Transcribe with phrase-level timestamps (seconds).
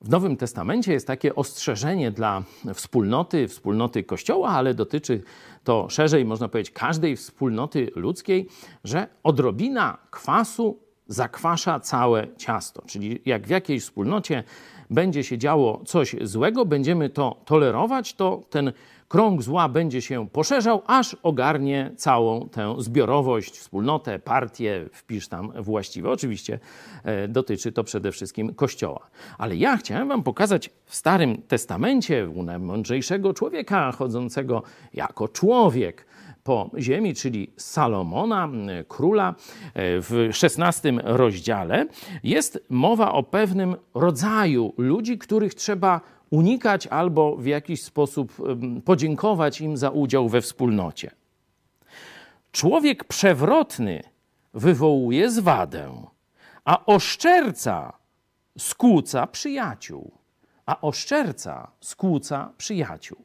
[0.00, 2.42] W Nowym Testamencie jest takie ostrzeżenie dla
[2.74, 5.22] wspólnoty, wspólnoty Kościoła, ale dotyczy
[5.64, 8.48] to szerzej, można powiedzieć, każdej wspólnoty ludzkiej,
[8.84, 12.82] że odrobina kwasu zakwasza całe ciasto.
[12.86, 14.44] Czyli jak w jakiejś wspólnocie
[14.90, 18.72] będzie się działo coś złego, będziemy to tolerować, to ten
[19.08, 26.10] krąg zła będzie się poszerzał, aż ogarnie całą tę zbiorowość, wspólnotę, partię, wpisz tam właściwe.
[26.10, 26.58] Oczywiście
[27.04, 29.10] e, dotyczy to przede wszystkim Kościoła.
[29.38, 34.62] Ale ja chciałem wam pokazać w Starym Testamencie u najmądrzejszego człowieka chodzącego
[34.94, 36.06] jako człowiek,
[36.48, 38.48] po ziemi, czyli Salomona,
[38.88, 39.34] króla, e,
[40.00, 41.86] w XVI rozdziale,
[42.22, 48.32] jest mowa o pewnym rodzaju ludzi, których trzeba unikać albo w jakiś sposób
[48.84, 51.10] podziękować im za udział we wspólnocie.
[52.52, 54.02] Człowiek przewrotny
[54.54, 56.06] wywołuje zwadę,
[56.64, 57.92] a oszczerca
[58.58, 60.10] skłóca przyjaciół.
[60.66, 63.24] A oszczerca skłóca przyjaciół.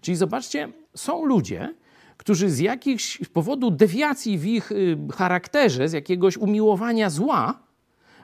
[0.00, 1.74] Czyli zobaczcie, są ludzie,
[2.20, 7.62] którzy z jakichś powodu dewiacji w ich y, charakterze, z jakiegoś umiłowania zła,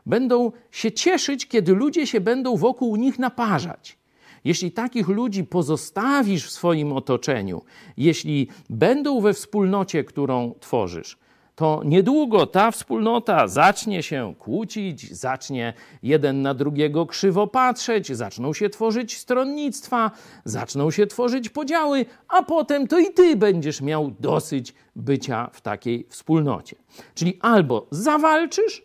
[0.06, 3.98] będą się cieszyć, kiedy ludzie się będą wokół nich naparzać.
[4.44, 7.62] Jeśli takich ludzi pozostawisz w swoim otoczeniu,
[7.96, 11.18] jeśli będą we wspólnocie, którą tworzysz,
[11.56, 18.70] to niedługo ta wspólnota zacznie się kłócić, zacznie jeden na drugiego krzywo patrzeć, zaczną się
[18.70, 20.10] tworzyć stronnictwa,
[20.44, 26.06] zaczną się tworzyć podziały, a potem to i ty będziesz miał dosyć bycia w takiej
[26.08, 26.76] wspólnocie.
[27.14, 28.82] Czyli albo zawalczysz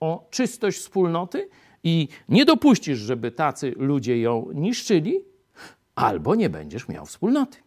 [0.00, 1.48] o czystość wspólnoty
[1.84, 5.20] i nie dopuścisz, żeby tacy ludzie ją niszczyli,
[5.94, 7.58] albo nie będziesz miał wspólnoty.